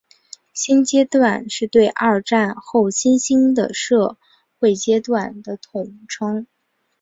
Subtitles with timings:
[0.51, 1.19] 新阶级
[1.49, 4.17] 是对二战后新兴的社
[4.57, 6.47] 会阶层的统称。